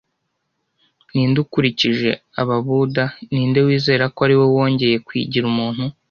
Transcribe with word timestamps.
Ninde 1.13 1.37
ukurikije 1.45 2.09
ababuda, 2.41 3.03
ninde 3.31 3.59
wizera 3.67 4.05
ko 4.15 4.19
ariwe 4.25 4.45
wongeye 4.55 4.97
kwigira 5.07 5.45
umuntu 5.53 5.83